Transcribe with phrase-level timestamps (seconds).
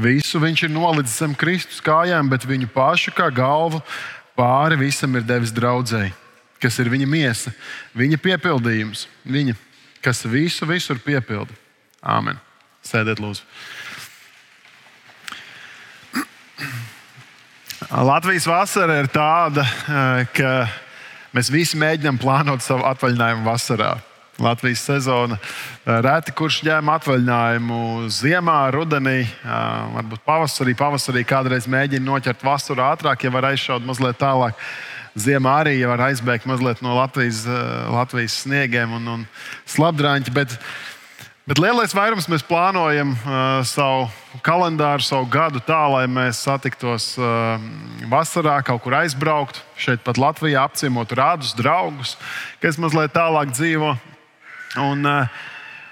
[0.00, 3.82] Visu viņš ir nolicis zem Kristus kājām, bet viņu pašu kā galvu
[4.38, 6.12] pāri visam ir devis draudzēji,
[6.62, 7.52] kas ir viņa miesa,
[7.98, 9.54] viņa piepildījums, viņa,
[10.04, 11.52] kas visu visur piepilda.
[12.02, 12.38] Āmen.
[12.82, 13.42] Sēdiet, lūdzu.
[18.10, 20.66] Latvijas vasara ir tāda, eh, ka
[21.36, 23.92] mēs visi mēģinām plānot savu atvaļinājumu vasarā.
[24.40, 25.36] Latvijas sezona.
[25.84, 27.80] Reti kurš ņēma atvaļinājumu
[28.12, 30.72] ziemā, rudenī, varbūt pavasarī.
[30.78, 34.56] Pavasarī kādreiz mēģina noķert vasaru ātrāk, ja var aizšaut mazliet tālāk.
[35.20, 37.44] Ziemā arī ja var aizbēgt mazliet no Latvijas,
[37.92, 39.26] Latvijas sniegiem un, un
[39.68, 40.32] slapdrāņķiem.
[40.38, 40.54] Bet,
[41.44, 43.12] bet lielais vairums mēs plānojam
[43.68, 44.06] savu
[44.40, 47.10] kalendāru, savu gadu tā, lai mēs satiktos
[48.08, 52.16] vasarā, kaut kur aizbraukt, šeit pat Latvijā apciemot rādus, draugus,
[52.64, 53.92] kas mazliet tālāk dzīvo.
[54.80, 55.28] Un, uh,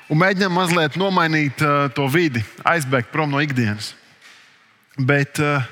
[0.08, 3.92] un mēģinām mazliet nomainīt uh, to vidi, aizbēgt prom no ikdienas.
[4.96, 5.66] Bet, uh,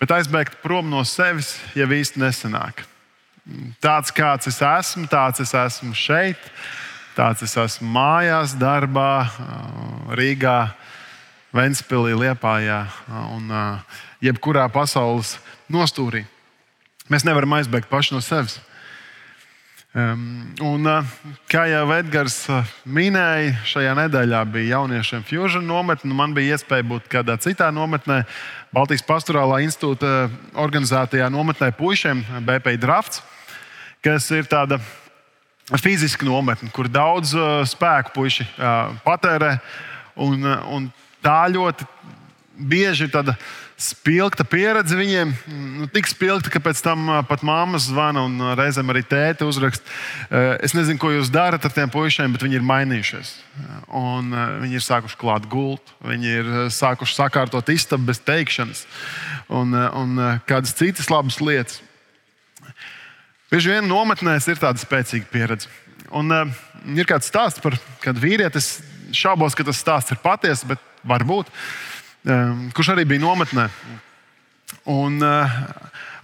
[0.00, 2.84] bet aizbēgt prom no sevis jau īsti nesanāk.
[3.82, 6.38] Tāds kāds es esmu, tāds es esmu šeit,
[7.16, 9.26] tāds es esmu mājās, darbā,
[10.14, 10.58] Rīgā
[11.56, 12.84] Ventspīlī, Liepājā
[13.34, 13.50] un
[14.22, 15.34] jebkurā pasaules
[15.72, 16.22] nostūrī.
[17.10, 18.60] Mēs nevaram aizbēgt paši no sevis.
[19.92, 20.86] Un,
[21.52, 22.38] kā jau Edgars
[22.88, 26.14] minēja, šajā nedēļā bija jauniešiem Fusion nometne.
[26.16, 28.22] Man bija iespēja būt kādā citā nometnē,
[28.72, 33.20] Baltijas Pastorālā institūta organizētajā nometnē puišiem, BP Drafts,
[34.00, 34.80] kas ir tāda
[35.76, 37.36] fiziska nometne, kur daudz
[37.68, 38.48] spēku puiši
[39.04, 39.58] patērē.
[40.24, 40.88] Un, un
[41.20, 41.84] tā ļoti
[42.56, 43.34] bieži tāda
[43.80, 45.32] spilgta pieredze viņiem.
[45.80, 49.84] Nu, tik spilgta, ka pēc tam pat mammas zvana un reizēm arī tēta uzraksta.
[50.62, 53.32] Es nezinu, ko jūs darat ar tiem puišiem, bet viņi ir mainījušies.
[53.98, 54.30] Un
[54.62, 58.84] viņi ir sākuši klāt gultu, viņi ir sākuši sakārtot istabu bez teikšanas
[59.50, 61.80] un, un kādas citas labas lietas.
[63.52, 65.68] Bieži vien nometnēs ir tāda spēcīga pieredze.
[66.16, 66.48] Un, uh,
[66.96, 68.60] ir kāds stāsts par kādu vīrieti.
[68.60, 68.80] Es
[69.12, 71.91] šaubos, ka tas stāsts ir patiesa, bet varbūt, ehm,
[72.22, 73.68] kurš arī bija nometnē.
[74.88, 75.50] Un, eh,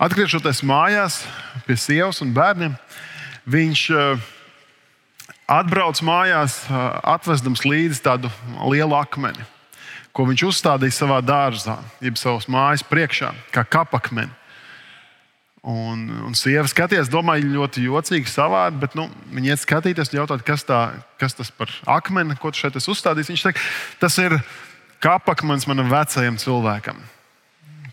[0.03, 1.23] atgriežoties mājās
[1.67, 2.75] pie sievas un bērniem,
[3.47, 4.25] viņš eh,
[5.47, 6.75] atbrauc mājās, eh,
[7.15, 8.33] atvesdams līdzi tādu
[8.67, 9.47] lielu akmeni,
[10.13, 14.35] ko viņš uzstādīja savā dārzā, jeb savas mājas priekšā, kā kapakmeni.
[15.69, 20.63] Un, un sieva skatījās, domāju, ļoti jocīgi, savādi, bet nu, viņa iet skatīties, jautāt, kas,
[20.65, 23.31] tā, kas tas par akmeni, ko tu šeit esi uzstādījis.
[23.35, 23.65] Viņš teica,
[24.01, 24.39] tas ir
[25.03, 27.01] kapakmens manam vecajam cilvēkam.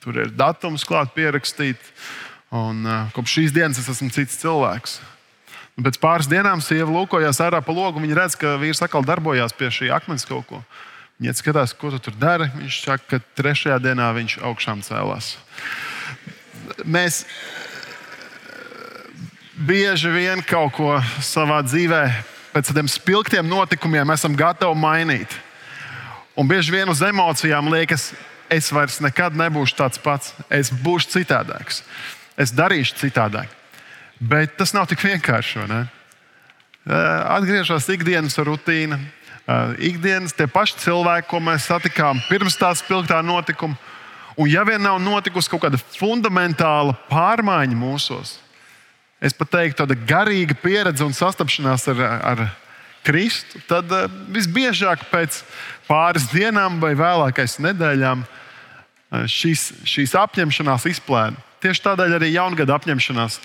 [0.04, 1.94] Tur ir datums klāt pierakstīts,
[2.54, 5.00] un uh, kopš šīs dienas es esmu cits cilvēks.
[5.76, 9.56] Un pēc pāris dienām sieva lūkojās ārā pa logu, viņa redz, ka vīrs atkal darbojās
[9.58, 10.62] pie šī akmens kaut ko.
[11.20, 12.48] Viņa skatās, ko tu tur dari.
[12.60, 15.36] Viņš saka, ka trešajā dienā viņš augšām cēlās
[16.84, 17.24] mēs
[19.56, 22.04] bieži vien kaut ko savā dzīvē,
[22.56, 25.38] pēc tādiem spilgtiem notikumiem, esam gatavi mainīt.
[26.36, 28.10] Un bieži vien uz emocijām liekas,
[28.52, 31.82] es vairs nekad nebūšu tāds pats, es būšu citādāks,
[32.38, 33.52] es darīšu citādāk.
[34.20, 35.66] Bet tas nav tik vienkārši.
[36.86, 39.00] Atgriežas ikdienas rutīna,
[39.80, 43.80] ikdienas tie paši cilvēki, ko mēs satikām pirms tā spilgtā notikuma
[44.36, 48.36] Un ja vien nav notikusi kaut kāda fundamentāla pārmaiņa mūsos,
[49.24, 52.42] es pat teiktu, tāda garīga pieredze un sastapšanās ar, ar
[53.06, 55.44] Kristu, tad uh, visbiežāk pēc
[55.90, 61.42] pāris dienām vai vēlākais nedēļām uh, šīs, šīs apņemšanās izplēna.
[61.66, 63.40] Tieši tādēļ arī jaungada apņemšanās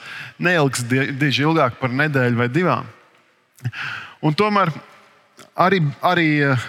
[0.45, 2.89] neilgs diži ilgāk par nedēļu vai divām.
[4.21, 4.73] Un tomēr
[5.57, 6.67] arī, arī eh,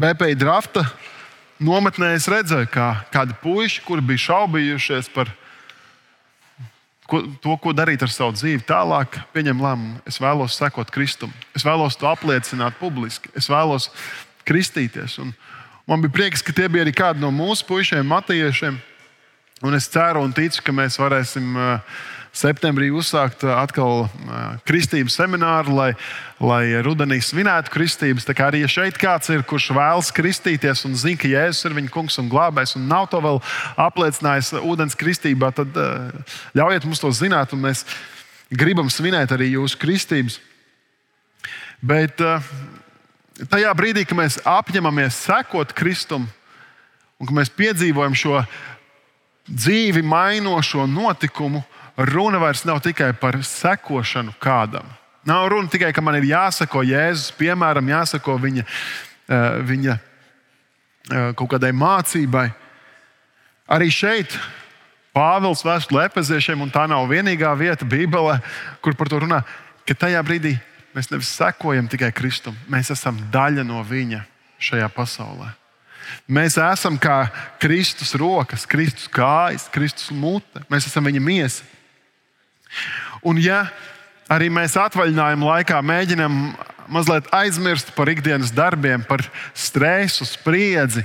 [0.00, 0.84] BP drafta
[1.62, 5.30] nometnē es redzēju, kā kādi puiši, kuri bija šaubījušies par
[7.10, 10.00] ko, to, ko darīt ar savu dzīvi, tālāk pieņem lēmumu.
[10.08, 13.90] Es vēlos sekot Kristum, es vēlos to apliecināt publiski, es vēlos
[14.48, 15.18] kristīties.
[15.22, 15.34] Un
[15.90, 18.78] man bija prieks, ka tie bija arī kādi no mūsu puišiem, matiešiem.
[19.66, 21.98] Un es ceru un ticu, ka mēs varēsim uh,
[22.36, 24.10] septembrī uzsākt uh, atkal uh,
[24.68, 25.88] kristības semināru, lai,
[26.42, 28.26] lai rudenī svinētu kristības.
[28.28, 31.76] Tā kā arī ja šeit kāds ir, kurš vēlas kristīties un zina, ka Jēzus ir
[31.78, 33.42] viņa kungs un glābējs, un nav to vēl
[33.80, 37.84] apliecinājis ūdens kristībā, tad uh, ļaujiet mums to zināt, un mēs
[38.50, 40.40] gribam svinēt arī jūsu kristības.
[41.80, 42.18] Bet
[43.48, 46.26] tajā brīdī, kad mēs apņemamies sekot Kristum
[47.20, 48.42] un ka mēs piedzīvojam šo
[49.50, 51.62] dzīvi mainošo notikumu,
[52.08, 54.86] runa vairs nav tikai par sekošanu kādam.
[55.26, 61.50] Nav runa tikai, ka man ir jāsako Jēzus, piemēram, jāsako viņa, eh, viņa eh, kaut
[61.50, 62.50] kādai mācībai,
[63.70, 64.34] Arī šeit
[65.14, 68.40] Pāvils vēstulē Epeziešiem, un tā nav vienīgā vieta Bībelē,
[68.82, 69.40] kur par to runā,
[69.86, 70.56] ka tajā brīdī
[70.94, 74.24] mēs nevis sekojam tikai Kristum, mēs esam daļa no Viņa
[74.60, 75.52] šajā pasaulē.
[76.26, 77.28] Mēs esam kā
[77.62, 80.62] Kristus rokas, Kristus kājas, Kristus mute.
[80.70, 81.66] Mēs esam viņa miesa.
[83.26, 83.64] Un ja
[84.30, 86.42] arī mēs atvaļinājuma laikā mēģinām
[86.90, 89.24] mazliet aizmirst par ikdienas darbiem, par
[89.54, 91.04] stresu, spriedzi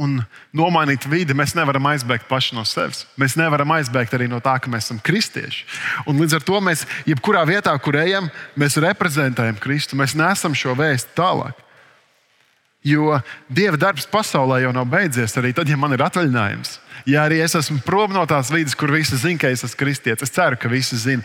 [0.00, 0.18] un
[0.56, 3.04] nomainīt vidi, mēs nevaram aizbēgt paši no sevis.
[3.20, 5.66] Mēs nevaram aizbēgt arī no tā, ka mēs esam kristieši.
[6.10, 9.98] Un līdz ar to mēs, jebkurā vietā, kur ejam, mēs reprezentējam Kristu.
[10.00, 11.60] Mēs nesam šo vēstu tālāk.
[12.82, 16.80] Jo Dieva darbs pasaulē jau nav beidzies, arī tad, ja man ir atvaļinājums.
[17.06, 20.26] Ja arī es esmu prom no tās vidas, kur visi zina, ka es esmu kristietis,
[20.26, 21.22] es ceru, ka visi zina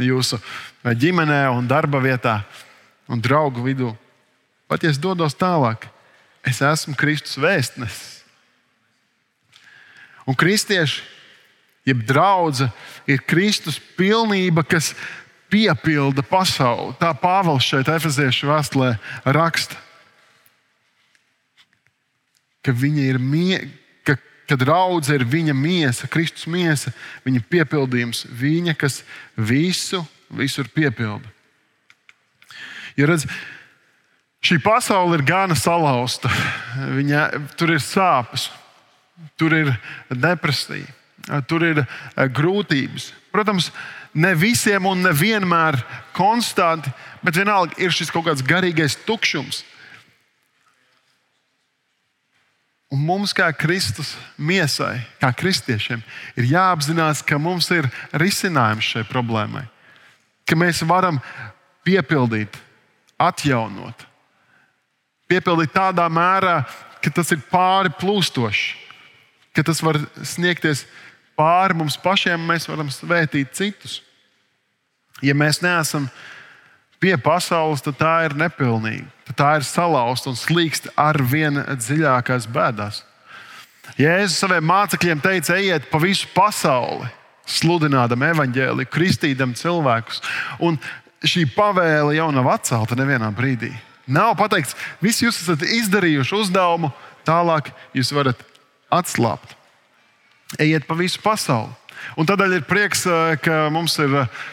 [0.00, 0.40] jūsu
[0.84, 2.38] ģimenē, un darba vietā
[3.08, 3.92] un draugu vidū.
[4.68, 5.88] Pat ja es dodos tālāk,
[6.44, 8.22] es esmu Kristus vēstnesis.
[10.24, 11.02] Un kristieši,
[11.84, 12.72] jeb draudzene,
[13.04, 14.94] ir Kristus pilnība, kas
[15.52, 16.96] piepilda pasauli.
[16.96, 18.94] Tā Pāvils šeit, Efeziešu vēstulē,
[19.36, 19.83] raksta
[22.64, 23.60] ka viņa ir mīļa,
[24.06, 24.16] ka,
[24.48, 26.94] ka draudzene ir viņa miesa, Kristus miesa,
[27.26, 29.02] viņa piepildījums, viņa, kas
[29.36, 31.28] visu, visur piepilda.
[32.96, 33.26] Ja redz,
[34.44, 36.30] šī pasaule ir gana salauzta,
[36.94, 37.26] viņa,
[37.58, 38.48] tur ir sāpes,
[39.40, 39.72] tur ir
[40.08, 40.86] depresija,
[41.50, 43.10] tur ir eh, grūtības.
[43.34, 43.72] Protams,
[44.14, 45.80] ne visiem un nevienmēr
[46.14, 46.92] konstanti,
[47.24, 49.64] bet vienalga ir šis kaut kāds garīgais tukšums
[52.94, 56.02] Un mums, kā Kristus miesai, kā kristiešiem,
[56.38, 59.64] ir jāapzinās, ka mums ir risinājums šai problēmai.
[60.46, 61.18] Ka mēs varam
[61.82, 62.54] piepildīt,
[63.18, 64.04] atjaunot,
[65.26, 66.60] piepildīt tādā mērā,
[67.02, 68.76] ka tas ir pāri plūstoši,
[69.56, 70.84] ka tas var sniegties
[71.34, 73.98] pāri mums pašiem, un mēs varam svētīt citus.
[75.24, 76.06] Ja mēs neesam
[77.02, 79.13] pie pasaules, tad tā ir nepilnīga.
[79.24, 83.02] Tad tā ir salauzta un slīkst ar vien dziļākās bēdās.
[84.00, 87.08] Jēzus saviem mācekļiem teica, ejiet pa visu pasauli,
[87.48, 90.20] sludinādam evaņģēliju, kristīdam cilvēkus.
[90.64, 90.78] Un
[91.24, 93.72] šī pavēle jau nav atcelta nevienā brīdī.
[94.04, 96.90] Nav pateikts, visi jūs esat izdarījuši uzdevumu,
[97.24, 98.40] tālāk jūs varat
[98.92, 99.56] atslābt.
[100.60, 101.72] Ejiet pa visu pasauli.
[102.20, 103.04] Un tādēļ ir prieks,
[103.42, 104.12] ka mums ir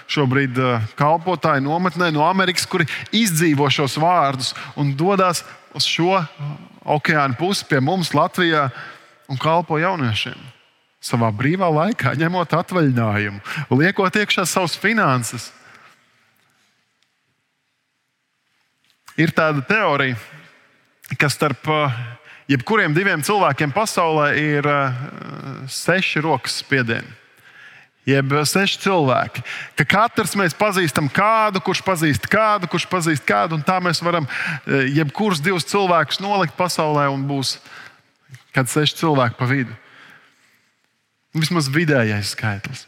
[0.10, 0.58] šobrīd
[1.00, 5.44] kalpotāji nometnē no Amerikas, kuri izdzīvo šos vārdus un dodas
[5.78, 6.18] uz šo
[6.82, 8.70] okeāna pusi pie mums Latvijā
[9.30, 10.40] un kalpo jauniešiem.
[11.02, 13.40] Savā brīvā laikā, ņemot atvaļinājumu,
[13.74, 15.50] liekot iekšā savas finanses.
[19.18, 20.18] Ir tāda teorija,
[21.18, 21.66] ka starp
[22.50, 24.70] jebkuriem diviem cilvēkiem pasaulē ir
[25.70, 27.21] seši rokas spiedieni
[28.08, 29.44] jeb seši cilvēki.
[29.80, 34.26] Ka katrs mēs pazīstam kādu, kurš pazīst kādu, kurš pazīst kādu, un tā mēs varam
[34.26, 37.58] e, jebkurus divus cilvēkus nolikt pasaulē, un būs
[38.56, 39.76] kāds seši cilvēki pa vidu.
[41.38, 42.86] Vismaz vidējais skaitlis.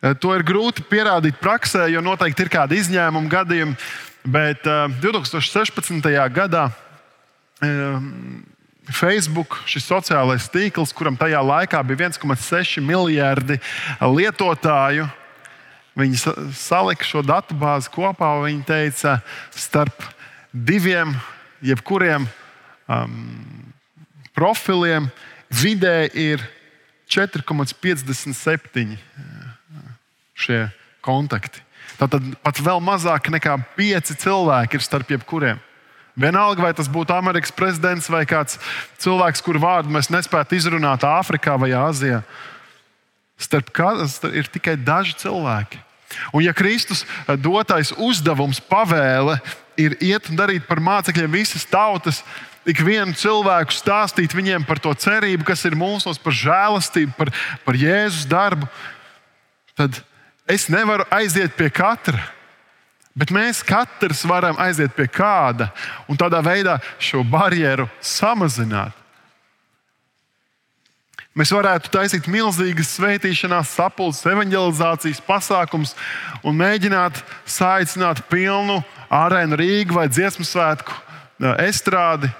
[0.00, 3.78] E, to ir grūti pierādīt praksē, jo noteikti ir kādi izņēmumi gadījumi,
[4.26, 4.66] bet
[5.02, 5.98] 2016.
[6.12, 6.68] E, gadā
[8.94, 13.58] Facebook, šis sociālais tīkls, kuram tajā laikā bija 1,6 miljardi
[14.00, 15.08] lietotāju,
[15.96, 16.20] viņi
[16.54, 18.30] salika šo datu bāzi kopā.
[18.44, 19.16] Viņi teica,
[19.56, 20.04] starp
[20.52, 21.14] diviem,
[21.64, 22.28] jebkuriem
[22.86, 23.16] um,
[24.36, 25.08] profiliem
[25.50, 26.44] vidē ir
[27.08, 28.96] 4,57
[30.36, 30.66] šie
[31.04, 31.62] kontakti.
[31.96, 35.60] Tātad pat vēl mazāk nekā 5 cilvēki ir starp jebkuriem.
[36.16, 38.56] Vienalga, vai tas būtu Amerikas prezidents vai kāds
[39.04, 42.22] cilvēks, kuru vārdu mēs nespētu izrunāt Āfrikā vai Āzijā.
[43.36, 45.82] Starp kādiem ir tikai daži cilvēki.
[46.32, 49.36] Un, ja Kristus eh, dotais uzdevums, pavēle
[49.76, 52.22] ir iet un darīt par mācekļiem visas tautas,
[52.66, 57.30] ikvienu cilvēku stāstīt viņiem par to cerību, kas ir mūsos, par žēlastību, par,
[57.66, 58.70] par Jēzus darbu,
[59.76, 60.00] tad
[60.48, 62.24] es nevaru aiziet pie katra
[63.16, 65.70] Bet mēs katrs varam aiziet pie kāda
[66.08, 68.92] un tādā veidā šo barjeru samazināt.
[71.36, 75.92] Mēs varētu taisīt milzīgas svētīšanās, sapulces, evanģelizācijas pasākums
[76.40, 78.78] un mēģināt saicināt pilnu
[79.12, 80.96] arēnu Rīgu vai dziesmu svētku
[81.60, 82.30] estrādi.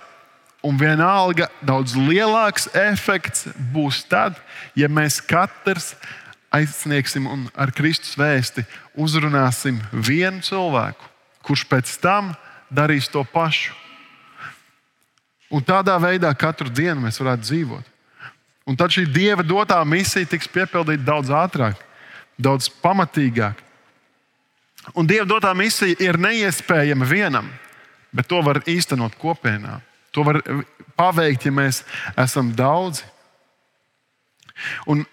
[0.64, 4.40] Un vienalga daudz lielāks efekts būs tad,
[4.74, 5.92] ja mēs katrs
[6.56, 8.64] aizsniegsim un ar Kristus vēsti
[8.98, 11.10] uzrunāsim vienu cilvēku,
[11.46, 12.32] kurš pēc tam
[12.72, 13.74] darīs to pašu.
[15.52, 17.92] Un tādā veidā katru dienu mēs varētu dzīvot.
[18.66, 21.78] Un tad šī dieva dotā misija tiks piepildīta daudz ātrāk,
[22.34, 23.62] daudz pamatīgāk.
[24.98, 27.46] Un dieva dotā misija ir neiespējama vienam,
[28.14, 29.78] bet to var īstenot kopienā.
[30.14, 30.40] To var
[30.98, 31.82] paveikt, ja mēs
[32.18, 33.06] esam daudzi.
[34.90, 35.04] Un,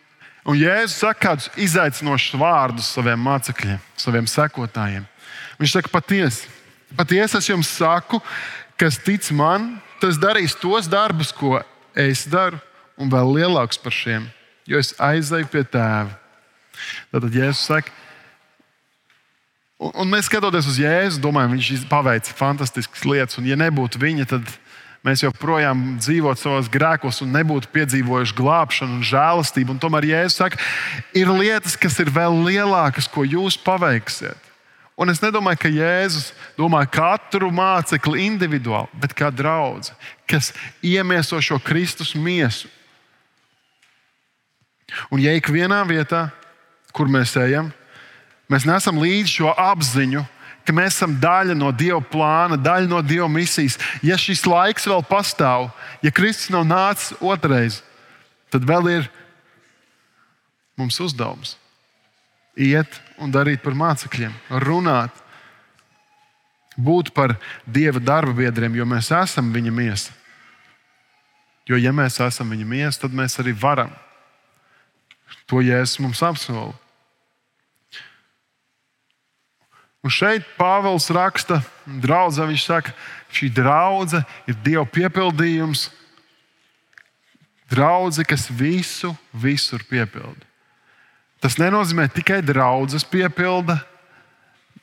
[0.47, 5.05] un Jēzus saka kādus izaicinošus vārdus saviem mācekļiem, saviem sekotājiem.
[5.59, 6.49] Viņš saka, patiesi,
[6.97, 8.19] patiesi es jums saku,
[8.79, 11.61] kas tic man, tas darīs tos darbus, ko
[11.95, 12.59] es daru,
[12.99, 14.27] un vēl lielākus par šiem,
[14.69, 16.17] jo es aizēju pie tēva.
[17.13, 17.93] Tad Jēzus saka,
[19.77, 24.27] un, un mēs skatoties uz Jēzu, domājam, viņš paveica fantastiskas lietas, un ja nebūtu viņa,
[24.35, 24.55] tad
[25.03, 29.75] mēs joprojām dzīvotu savos grēkos un nebūtu piedzīvojuši glābšanu un žēlastību.
[29.75, 30.59] Un tomēr Jēzus saka,
[31.15, 34.51] ir lietas, kas ir vēl lielākas, ko jūs paveiksiet.
[34.93, 39.89] Un es nedomāju, ka Jēzus domā katru mācekli individuāli, bet kā draugu,
[40.29, 40.51] kas
[40.85, 42.69] iemieso šo Kristus miesu.
[45.09, 46.27] Un ja ik vienā vietā,
[46.93, 47.71] kur mēs ejam,
[48.51, 50.21] mēs nesam līdzi šo apziņu,
[50.63, 53.77] ka mēs esam daļa no Dieva plāna, daļa no Dieva misijas.
[54.03, 55.69] Ja šis laiks vēl pastāv,
[56.03, 57.81] ja Kristus nav nācis otrais,
[58.53, 59.11] tad vēl ir
[60.79, 61.57] mums uzdevums
[62.53, 65.13] iet un darīt par mācekļiem, runāt,
[66.77, 70.13] būt par Dieva darba biedriem, jo mēs esam viņa miesa.
[71.69, 73.91] Jo, ja mēs esam viņa miesa, tad mēs arī varam.
[75.47, 76.82] To Jēzus mums apsolīja.
[80.03, 82.91] Un šeit Pāvils raksta, draudzē, viņš saka,
[83.31, 85.87] šī draudzene ir Dieva piepildījums.
[87.71, 90.43] Draudzene, kas visu, visur piepilda.
[91.43, 93.79] Tas nenozīmē tikai draudzes piepilda.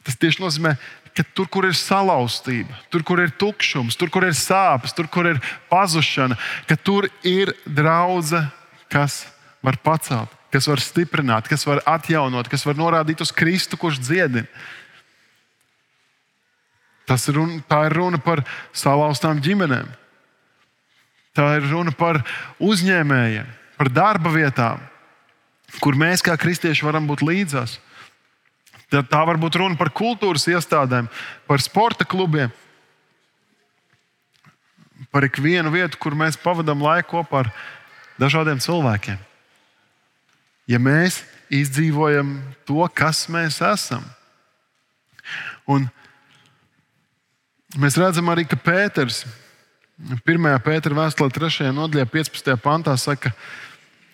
[0.04, 0.74] Tas tieši nozīmē,
[1.16, 5.28] ka tur, kur ir salauztība, tur, kur ir tukšums, tur, kur ir sāpes, tur, kur
[5.28, 8.48] ir pazušana, ka tur ir draudzene,
[8.90, 9.26] kas
[9.60, 14.48] var pacelt, kas var stiprināt, kas var atjaunot, kas var norādīt uz Kristu, kurš dziedina.
[17.10, 19.88] Tas ir runa, tā ir runa par salauztām ģimenēm.
[21.34, 22.20] Tā ir runa par
[22.62, 23.48] uzņēmējiem,
[23.78, 24.82] par darba vietām,
[25.82, 27.78] kur mēs kā kristieši varam būt līdzās.
[28.90, 31.10] Tā var būt runa par kultūras iestādēm,
[31.50, 32.50] par sporta klubiem,
[35.10, 37.52] par ikvienu vietu, kur mēs pavadām laiku kopā ar
[38.22, 39.18] dažādiem cilvēkiem.
[40.70, 42.36] Ja mēs izdzīvojam
[42.66, 44.04] to, kas mēs esam,
[45.66, 45.90] un
[47.78, 49.22] Mēs redzam arī, ka Pēters
[50.00, 50.46] 1.
[50.64, 51.68] pētera vēstulē, 3.
[51.76, 52.56] nodaļā, 15.
[52.64, 53.30] pantā saka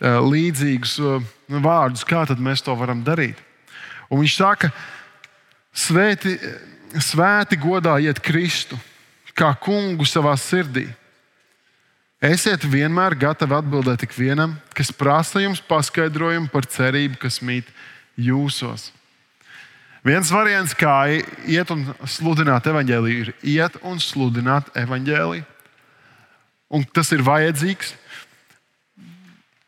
[0.02, 0.96] līdzīgus
[1.48, 3.38] vārdus, kā mēs to varam darīt.
[4.10, 4.70] Un viņš saka,
[5.72, 6.36] svēti,
[7.00, 8.76] svēti godājiet Kristu
[9.36, 10.88] kā kungu savā sirdī.
[12.20, 17.68] Esiet vienmēr gatavi atbildēt ikvienam, kas prasa jums paskaidrojumu par cerību, kas mīt
[18.16, 18.90] jūsos.
[20.06, 21.08] Viens variants, kā
[21.50, 25.42] iet un sludināt evaņģēliju, ir iet un sludināt evaņģēliju.
[26.78, 27.94] Un tas ir vajadzīgs.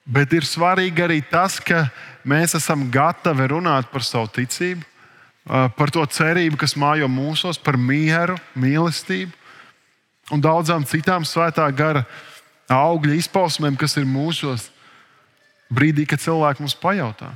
[0.06, 1.88] Bet ir svarīgi arī tas, ka
[2.22, 4.86] mēs esam gatavi runāt par savu ticību,
[5.74, 9.34] par to cerību, kas mājo mūsos, par mieru, mīlestību
[10.34, 12.04] un daudzām citām svētā gara
[12.70, 14.68] augļa izpausmēm, kas ir mūsos
[15.72, 17.32] brīdī, kad cilvēki mums pajautā.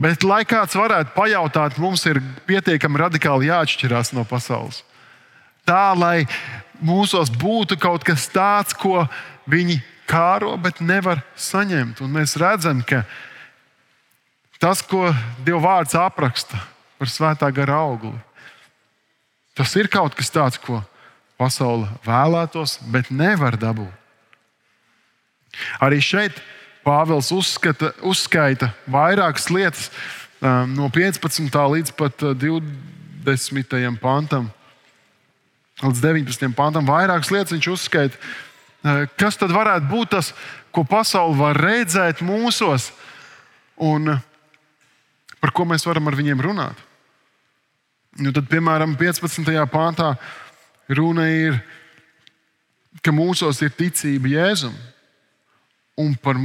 [0.00, 4.82] Bet, lai kāds varētu pajautāt, mums ir pietiekami radikāli jāatšķirās no pasaules.
[5.68, 6.26] Tā, lai
[6.84, 9.06] mūsos būtu kaut kas tāds, ko
[9.50, 12.02] viņi kāro, bet nevar saņemt.
[12.04, 13.04] Un mēs redzam, ka
[14.60, 15.08] tas, ko
[15.44, 16.60] Dieva vārds apraksta
[17.00, 18.16] par svētā gara augli,
[19.56, 20.82] tas ir kaut kas tāds, ko
[21.40, 23.96] pasaule vēlētos, bet nevar dabūt.
[25.82, 26.36] Arī šeit
[26.80, 29.90] Pāvils uzskata, uzskaita vairākas lietas
[30.40, 31.52] um, no 15.
[31.52, 33.74] līdz pat 20.
[33.76, 34.48] Uh, pantam.
[35.82, 36.48] Līdz 19.
[36.56, 38.20] pantam vairākas lietas viņš uzskaita.
[38.80, 40.32] Uh, kas tad varētu būt tas,
[40.72, 42.88] ko pasaule var redzēt mūsos,
[43.76, 44.22] un uh,
[45.40, 46.86] par ko mēs varam ar viņiem runāt?
[48.20, 49.52] Nu, tad, piemēram, 15.
[49.70, 50.14] pāntā
[50.88, 51.60] runa ir,
[53.04, 54.74] ka mūsos ir ticība Jēzum
[56.00, 56.40] un par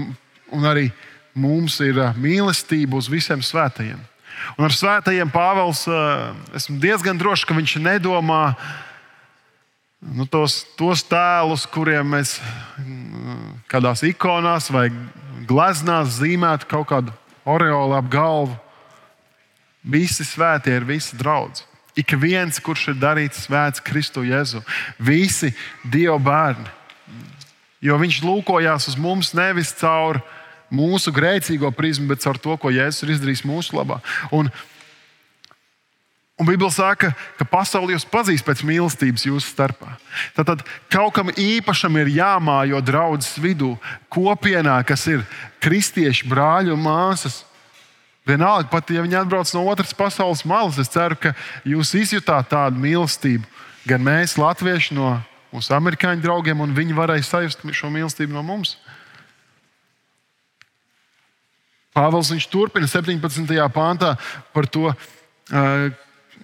[0.53, 0.89] un arī
[1.35, 3.99] mums ir uh, mīlestība uz visiem svētajiem.
[4.59, 8.55] Un ar svētajiem Pāvils uh, esmu diezgan drošs, ka viņš nedomā
[10.15, 12.37] nu, tos, tos tēlus, kuriem mēs
[12.79, 14.89] mm, kādās ikonās vai
[15.49, 18.55] gleznās zīmētu kaut kādu oreolu ap galvu.
[19.85, 21.63] Visi svētie ir visi draugi.
[21.95, 24.59] Ik viens, kurš ir darīts svēts Kristu Jēzu,
[24.99, 25.53] visi
[25.87, 26.73] Dieva bērni
[27.85, 30.21] Jo viņš lūkojās uz mums nevis caur
[30.73, 33.99] mūsu grēcīgo prizmu, bet caur to, ko Jēzus ir izdarījis mūsu labā.
[34.35, 34.49] Un,
[36.39, 39.97] un Bībele saka, ka pasaule jūs pazīs pēc mīlestības jūsu starpā.
[40.37, 43.75] Tad kaut kam īpašam ir jāmājo draudzes vidū,
[44.13, 45.25] kopienā, kas ir
[45.63, 47.43] kristieši, brāļi un māsas.
[48.25, 52.81] Vienalga, pat ja viņi atbrauc no otras pasaules malas, es ceru, ka jūs izjutāt tādu
[52.81, 53.45] mīlestību.
[53.85, 55.11] Gan mēs, Latvieši, no
[55.53, 58.79] mūsu amerikāņu draugiem, un viņi varēja sajust šo mīlestību no mums.
[61.95, 63.55] Pāvils turpina 17.
[63.71, 64.15] pāntā
[64.53, 64.91] par to.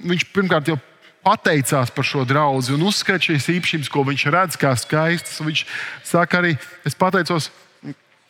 [0.01, 0.77] Viņš pirmkārt jau
[1.21, 5.41] pateicās par šo draugu un uzskata šīs īpašības, ko viņš redz, kā skaistas.
[5.43, 5.65] Viņš
[6.07, 6.55] saka arī,
[6.87, 7.51] es pateicos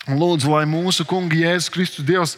[0.09, 2.31] Lūdzu, lai mūsu Kunga Jēzus Kristus, Dievs,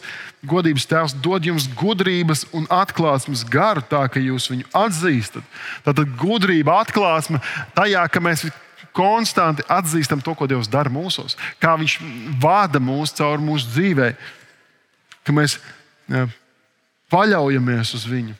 [0.44, 5.46] godības Tēvs, dod jums gudrības un atklāsmes garu, tā ka jūs viņu atzīstat.
[5.86, 7.40] Tātad gudrība, atklāsme
[7.72, 8.44] tajā, ka mēs
[8.92, 11.96] konstanti atzīstam to, ko Dievs dara mūsos, kā Viņš
[12.44, 14.12] vada mūs caur mūsu dzīvē,
[15.24, 15.58] ka mēs
[17.12, 18.36] paļaujamies uz Viņu.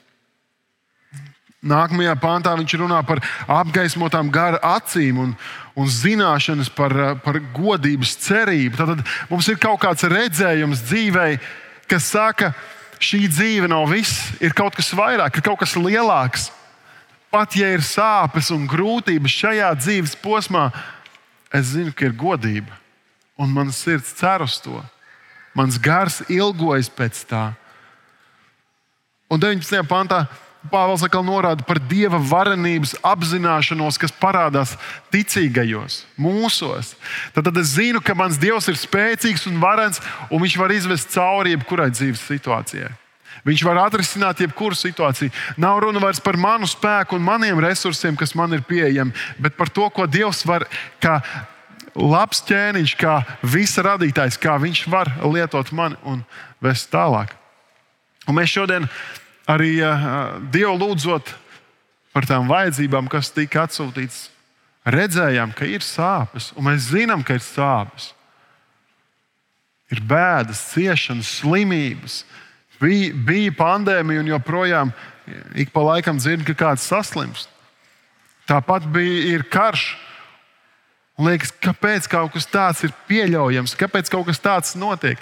[1.65, 5.31] Nākamajā pāntā viņš runā par apgaismotām gara acīm un,
[5.73, 6.93] un zināšanas par,
[7.25, 8.77] par godības cerību.
[8.77, 9.01] Tad
[9.31, 11.25] mums ir kaut kāds redzējums dzīvē,
[11.89, 12.51] kas saka,
[13.01, 16.51] šī dzīve nav viss, ir kaut kas vairāk, ir kaut kas lielāks.
[17.33, 20.69] Pat ja ir sāpes un grūtības šajā dzīves posmā,
[21.49, 22.77] es zinu, ka ir godība.
[23.41, 24.77] Un mans sirds cer uz to.
[25.55, 27.45] Mans gars ilgojas pēc tā.
[29.31, 29.81] Un 19.
[29.89, 30.25] pantā
[30.71, 34.73] Pāvils atkal norāda par dieva varenības apzināšanos, kas parādās
[35.13, 36.95] ticīgajos, mūsos.
[37.35, 41.13] Tad, tad es zinu, ka mans dievs ir spēcīgs un varens, un viņš var izvest
[41.13, 42.89] cauri jebkurai dzīves situācijai.
[43.45, 45.29] Viņš var atrisināt jebkuru situāciju.
[45.61, 49.69] Nav runa vairs par manu spēku un maniem resursiem, kas man ir pieejami, bet par
[49.69, 50.65] to, ko Dievs var,
[51.03, 51.19] kā
[51.95, 56.23] labs ķēniņš, kā visa radītājs, kā viņš var lietot mani un
[56.63, 57.33] vest tālāk.
[58.27, 58.87] Un mēs šodien
[59.49, 61.31] arī uh, Dievu lūdzot
[62.15, 64.29] par tām vajadzībām, kas tika atsūtītas,
[64.85, 68.13] redzējām, ka ir sāpes, un mēs zinām, ka ir sāpes.
[69.93, 72.23] Ir bēdas, ciešanas, slimības.
[72.81, 74.93] Bija, bija pandēmija, un joprojām
[75.57, 77.49] ik pa laikam dzird, ka kāds saslimst.
[78.49, 79.93] Tāpat bija karš.
[81.15, 85.19] Liekas, kāpēc kaut kas tāds ir pieļaujams, kāpēc kaut kas tāds notiek.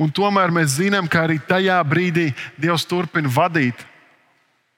[0.00, 3.76] Un tomēr mēs zinām, ka arī tajā brīdī Dievs turpina vadīt.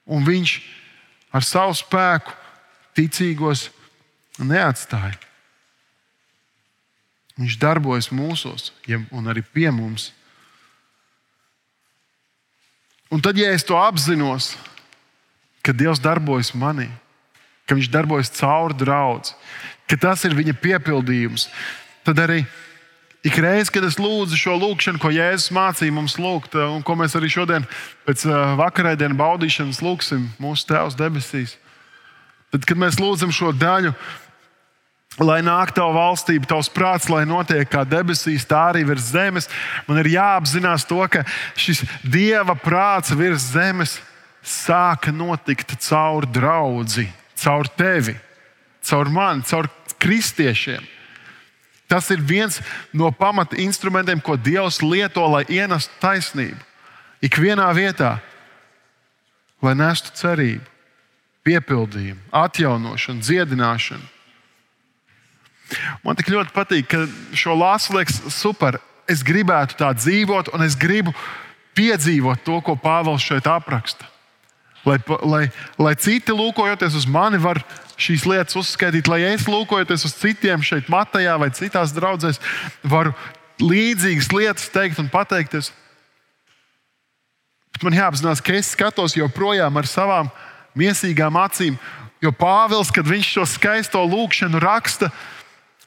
[0.05, 0.57] Un Viņš
[1.31, 2.35] ar savu spēku
[2.97, 3.69] ticīgos
[4.43, 5.15] neatstāja.
[7.37, 8.71] Viņš darbojas mūsos
[9.13, 10.11] un arī pie mums.
[13.13, 14.55] Un tad, ja es to apzinos,
[15.63, 16.89] ka Dievs darbojas manī,
[17.67, 19.35] ka Viņš darbojas caur draugu,
[19.87, 21.49] ka tas ir Viņa piepildījums,
[22.07, 22.45] tad arī
[23.27, 26.93] Ik reiz, kad es lūdzu šo lūgšanu, ko Jēzus mācīja mums lūgt, eh, un ko
[26.95, 27.65] mēs arī šodien
[28.07, 31.57] pēc eh, vakarēdienas baudīšanas lūgsim mūsu Tēvs debesīs,
[32.53, 33.91] tad, kad mēs lūdzam šo daļu,
[35.19, 39.49] lai nāk tava valstība, tavs prāts, lai notiek kā debesīs, tā arī virs zemes,
[39.89, 41.25] man ir jāapzinās to, ka
[41.57, 43.97] šis Dieva prāts virs zemes
[44.45, 48.15] sāka notikt caur draugu, caur tevi,
[48.83, 49.69] caur mani, caur
[50.01, 50.83] kristiešiem.
[51.87, 52.59] Tas ir viens
[52.91, 56.59] no pamata instrumentiem, ko Dievs lieto, lai ienestu taisnību.
[57.23, 58.17] Ikvienā vietā,
[59.63, 60.65] lai nestu cerību,
[61.47, 64.13] piepildījumu, atjaunošanu, dziedināšanu.
[66.03, 68.79] Man tik ļoti patīk, ka šo lāsu liekas super.
[69.07, 71.13] Es gribētu tā dzīvot, un es gribu
[71.77, 74.07] piedzīvot to, ko Pāvils šeit apraksta.
[74.87, 74.97] Lai,
[75.27, 75.43] lai,
[75.81, 77.59] lai citi lūkojoties uz mani, var
[77.99, 82.39] šīs lietas uzskaitīt, lai es lūkojoties uz citiem šeit, Matejā vai citās draudzēs,
[82.87, 83.11] varu
[83.59, 85.73] līdzīgas lietas teikt un pateikties.
[87.75, 90.31] Bet man jāapzinās, ka es skatos joprojām ar savām
[90.77, 91.75] mīsīgām acīm,
[92.23, 95.11] jo Pāvils, kad viņš šo skaisto lūkšanu raksta,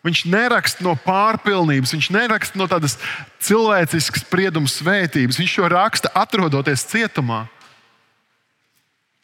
[0.00, 2.94] Viņš neraksta no pārpilnības, viņš neraksta no tādas
[3.44, 5.36] cilvēciskas sprieduma svētības.
[5.36, 7.42] Viņš to raksta atrodoties cietumā.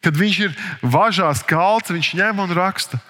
[0.07, 3.01] Kad viņš ir važās kalts, viņš ņem un raksta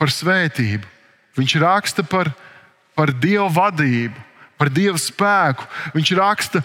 [0.00, 0.88] par svētību.
[1.36, 2.30] Viņš raksta par,
[2.96, 4.16] par Dieva vadību,
[4.56, 5.66] par Dieva spēku.
[5.92, 6.62] Viņš raksta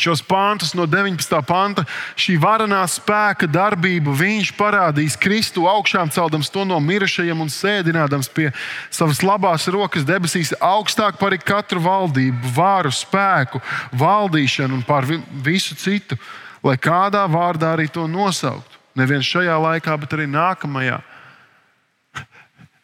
[0.00, 1.42] šos pāntus no 19.
[1.44, 1.84] panta.
[2.16, 8.48] Šī varenā spēka darbību viņš parādīs Kristu augšām celdams to no mirušajiem un sēdinādams pie
[8.88, 13.60] savas labās rokas debesīs augstāk par katru valdību, vāru, spēku,
[13.92, 15.04] valdīšanu un par
[15.44, 16.16] visu citu
[16.62, 18.80] lai kādā vārdā arī to nosauktu.
[18.98, 21.00] Neviens šajā laikā, bet arī nākamajā.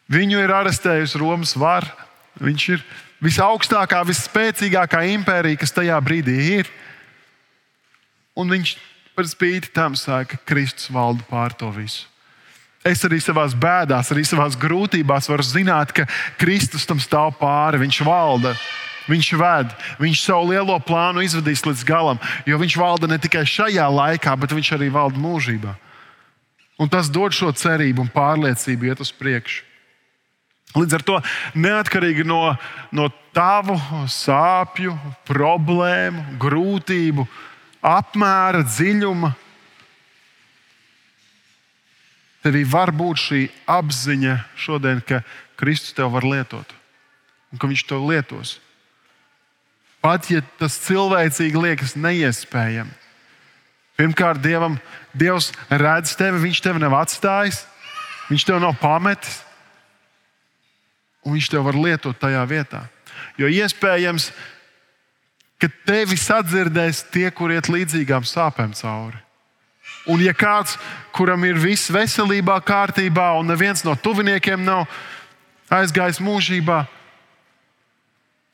[0.09, 1.91] Viņu ir arestējusi Romas vara,
[2.39, 2.83] Viņš ir
[3.23, 6.69] visaugstākā, visspēcīgākā impērija, kas tajā brīdī ir.
[8.39, 8.77] Un viņš
[9.17, 12.07] par spīti tam saka, ka Kristus valda pār to visu.
[12.87, 16.05] Es arī savā bēdās, arī savā grūtībās varu zināt, ka
[16.39, 18.53] Kristus tam stāv pāri, viņš valda.
[19.09, 23.87] Viņš ved, viņš savu lielo plānu izvadīs līdz galam, jo viņš valda ne tikai šajā
[23.89, 25.73] laikā, bet viņš arī valda mūžībā.
[26.79, 29.65] Un tas dod šo cerību un pārliecību iet uz priekšu.
[30.77, 31.17] Līdz ar to
[31.57, 32.53] neatkarīgi no,
[32.93, 33.73] no tavu
[34.05, 34.93] sāpju,
[35.25, 37.25] problēmu, grūtību,
[37.81, 39.31] apmēra, dziļuma,
[42.45, 45.23] tevī var būt šī apziņa šodien, ka
[45.59, 46.77] Kristus tev var lietot
[47.49, 48.59] un ka Viņš to lietos.
[50.03, 52.95] Pat ja tas cilvēcīgi liekas neiespējami.
[53.99, 54.77] Pirmkārt, Dievam,
[55.11, 57.65] Dievs redz tevi, Viņš tevi nav atstājis,
[58.29, 59.41] Viņš tevi nav pametis,
[61.25, 62.85] un Viņš tevi var lietot tajā vietā.
[63.35, 64.29] Jo iespējams,
[65.59, 69.19] ka tevi sadzirdēs tie, kur iet līdzīgām sāpēm cauri.
[70.07, 70.77] Un, ja kāds,
[71.11, 74.87] kuram ir viss veselībā, kārtībā, un neviens no tuviniekiem nav
[75.75, 76.85] aizgājis mūžībā,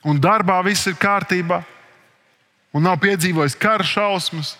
[0.05, 1.63] un darbā viss ir kārtībā,
[2.75, 4.55] un nav piedzīvojis kara šausmas,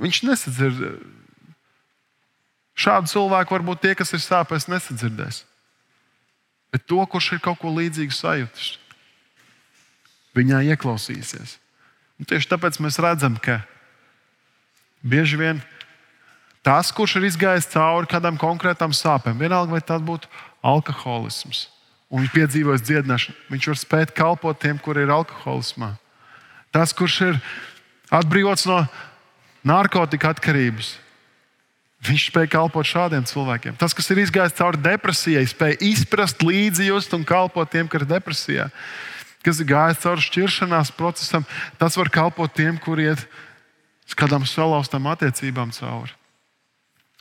[0.00, 1.00] viņš nesadzird.
[2.80, 5.42] Šādu cilvēku varbūt tie, kas ir sāpēs, nesadzirdēs.
[6.72, 8.70] Bet to, kurš ir kaut ko līdzīgu sajūtis,
[10.38, 11.58] viņā ieklausīsies.
[12.20, 13.58] Un tieši tāpēc mēs redzam, ka
[15.00, 15.60] Bieži vien
[16.60, 20.28] tas, kurš ir izgājis cauri kādam konkrētam sāpēm, vienalga vai tas būtu
[20.60, 21.68] alkoholisms,
[22.10, 25.94] un viņš piedzīvos dziedināšanu, viņš var spēt kalpot tiem, kuri ir alkoholismā.
[26.74, 27.38] Tas, kurš ir
[28.10, 28.82] atbrīvots no
[29.66, 30.96] narkotika atkarības,
[32.06, 33.76] viņš spēj kalpot šādiem cilvēkiem.
[33.78, 38.70] Tas, kas ir izgājis cauri depresijai, spēj izprast, līdzjust un kalpot tiem, kas ir depresijā.
[39.44, 41.46] Kas ir gājis cauri šķiršanās procesam,
[41.80, 46.12] tas var kalpot tiem, kuriem ir kādām salauztām attiecībām cauri.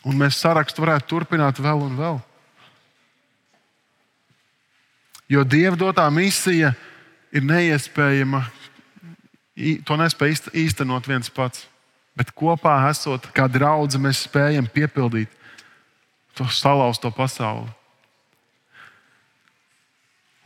[0.08, 2.19] Un mēs sarakstu varētu turpināt vēl un vēl.
[5.29, 6.73] Jo Dieva dotā misija
[7.31, 8.43] ir neiespējama.
[9.85, 11.67] To nespēj īstenot viens pats.
[12.17, 15.31] Bet kopā esot kā draugi, mēs spējam piepildīt
[16.35, 17.69] to salauzto pasauli.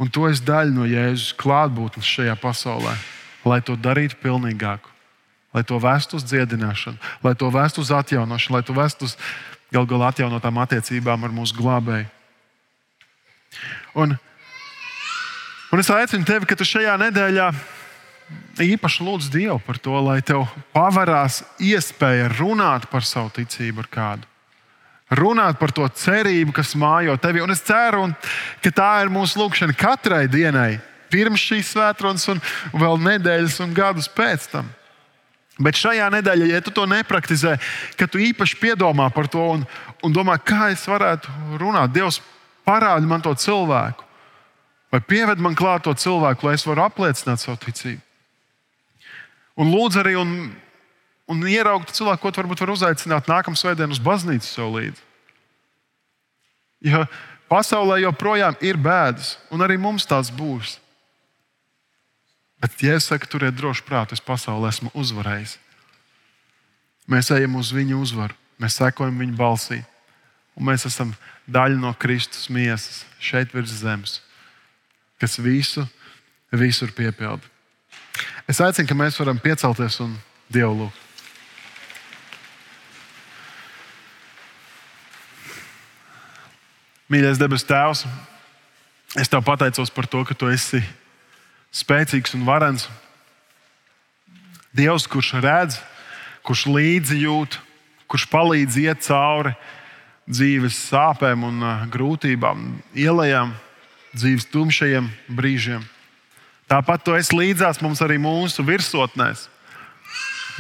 [0.02, 2.98] Un to es daļu no Jēzus klātbūtnes šajā pasaulē,
[3.46, 4.94] lai to darītu pilnīgāku
[5.54, 9.16] lai to vestu uz dziedināšanu, lai to vestu uz atjaunošanu, lai to vestu uz
[9.74, 12.10] gal galā atjaunotām attiecībām ar mūsu glābēju.
[14.02, 14.18] Un,
[15.74, 17.48] un es aicinu tevi, ka tu šajā nedēļā
[18.62, 24.30] īpaši lūdz Dievu par to, lai tev pavarās iespēja runāt par savu ticību ar kādu.
[25.14, 27.42] Runāt par to cerību, kas mājo tevi.
[27.44, 28.14] Un es ceru, un,
[28.64, 30.80] ka tā ir mūsu lūkšana katrai dienai,
[31.14, 32.42] pirms šīs svētdienas, un
[32.74, 34.72] vēl nedēļas un gadus pēc tam.
[35.62, 37.60] Bet šajā nedēļā, ja tu to nepraktizē,
[38.00, 39.68] ka tu īpaši piedomā par to un,
[40.02, 41.30] un domā, kā es varētu
[41.62, 42.18] runāt, Dievs
[42.66, 44.08] parāda man to cilvēku,
[44.94, 48.02] vai pieved man klāt to cilvēku, lai es varu apliecināt savu ticību.
[49.58, 50.54] Un lūdzu arī, un,
[51.30, 55.02] un ieraugt cilvēku, ko varbūt var uzaicināt nākamā svētdienā uz baznīcu sev līdzi.
[56.90, 57.06] Jo
[57.50, 60.78] pasaulē joprojām ir bēdas, un arī mums tās būs.
[62.64, 65.58] Bet, ja es saku, turiet droši prātu, es pasaulē esmu uzvarējis.
[67.12, 69.82] Mēs ejam uz viņu uzvaru, mēs sekojam viņa balsī,
[70.56, 71.12] un mēs esam
[71.52, 74.22] daļa no Kristus miesas šeit virs zemes,
[75.24, 75.86] kas visu,
[76.52, 77.48] visur piepilda.
[78.50, 80.18] Es aicinu, ka mēs varam piecelties un
[80.52, 81.00] Dievu lūgt.
[87.14, 88.04] Mīļais debes Tēvs,
[89.22, 90.82] es Tev pateicos par to, ka Tu esi
[91.74, 92.88] spēcīgs un varens.
[94.74, 95.78] Dievs, kurš redz,
[96.44, 97.60] kurš līdzi jūt,
[98.10, 99.54] kurš palīdz iet cauri
[100.26, 102.66] dzīves sāpēm un uh, grūtībām,
[102.98, 103.54] ielējām,
[104.16, 105.84] dzīves tumšajiem brīžiem.
[106.70, 109.48] Tāpat tu esi līdzās mums arī mūsu virsotnēs,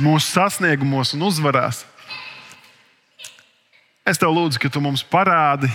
[0.04, 1.86] mūsu sasniegumos un uzvarās.
[4.04, 5.70] Es tev lūdzu, ka tu mums parādi,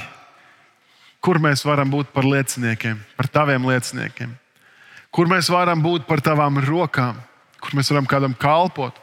[1.24, 4.36] kur mēs varam būt par lieciniekiem, par taviem lieciniekiem
[5.10, 7.16] kur mēs varam būt par tavām rokām,
[7.58, 8.96] kur mēs varam kādam kalpot,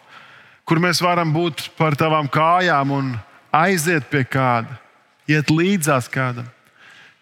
[0.65, 3.13] kur mēs varam būt par tavām kājām un
[3.55, 4.77] aiziet pie kāda,
[5.29, 6.47] iet līdzās kādam,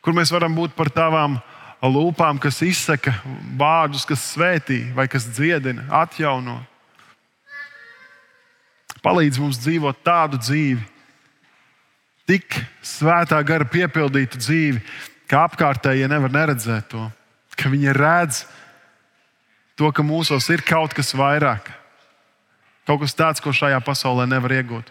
[0.04, 1.39] kur mēs varam būt par tavām
[1.84, 3.16] lūpām, kas izsaka
[3.60, 6.62] vārdus, kas svētī vai kas dziedina, atjauno.
[9.04, 10.84] Palīdz mums dzīvot tādu dzīvi,
[12.30, 14.80] tik svētā gara piepildītu dzīvi,
[15.28, 17.10] ka apkārtējie nevar neredzēt to
[17.56, 18.44] ka viņi redz
[19.78, 21.70] to, ka mūsos ir kaut kas vairāk,
[22.88, 24.89] kaut kas tāds, ko šajā pasaulē nevar iegūt.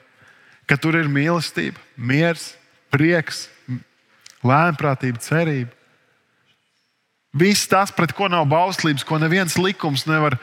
[0.66, 2.52] Ka tur ir mīlestība, miers,
[2.94, 3.48] prieks,
[4.46, 5.70] lēmprātība, cerība.
[7.32, 10.36] Viss tas, pret ko nav bauslības, ko neviens likums nevar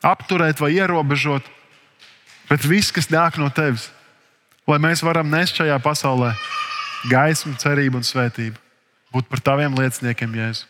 [0.00, 1.44] apturēt vai ierobežot,
[2.48, 3.90] bet viss, kas nāk no tevis,
[4.64, 6.32] lai mēs varam nest šajā pasaulē
[7.10, 8.56] gaismu, cerību un svētību,
[9.12, 10.64] būt par taviem lieciniekiem, Jēzu.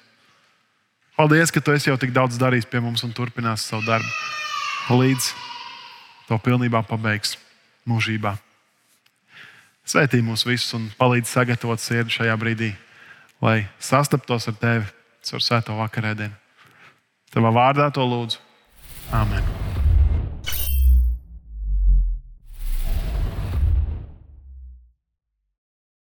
[1.21, 4.11] Paldies, ka tu esi jau tik daudz darījis pie mums un turpinās savu darbu,
[4.90, 5.33] līdz
[6.27, 7.37] to pilnībā pabeigs
[7.87, 8.38] mūžībā.
[9.87, 12.71] Svētī mūs visus un palīdz sagatavot sirdi šajā brīdī,
[13.43, 14.87] lai sastaptos ar tevi
[15.31, 16.37] caur svēto vakarēdienu.
[17.31, 18.40] Tavā vārdā to lūdzu.
[19.14, 19.69] Amen.